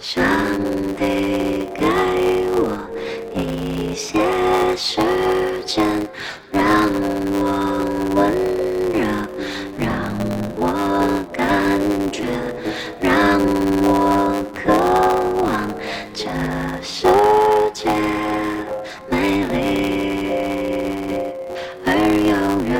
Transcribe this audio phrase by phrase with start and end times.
[0.00, 0.24] 上
[0.96, 1.84] 帝给
[2.54, 2.78] 我
[3.34, 4.20] 一些
[4.76, 5.00] 时
[5.66, 5.84] 间，
[6.52, 6.62] 让
[7.42, 7.44] 我
[8.14, 8.32] 温
[8.94, 9.02] 热，
[9.76, 9.90] 让
[10.56, 10.62] 我
[11.32, 11.42] 感
[12.12, 12.22] 觉，
[13.00, 13.40] 让
[13.82, 14.70] 我渴
[15.42, 15.44] 望
[16.14, 16.30] 这
[16.80, 17.08] 世
[17.74, 17.90] 界
[19.10, 19.58] 美丽
[21.84, 21.88] 而
[22.28, 22.32] 遥
[22.68, 22.78] 远。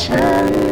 [0.00, 0.69] 沉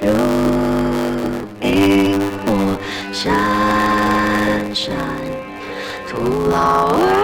[0.00, 0.08] 如
[1.60, 2.76] 萤火
[3.12, 3.32] 闪
[4.74, 4.92] 闪，
[6.08, 7.23] 徒劳而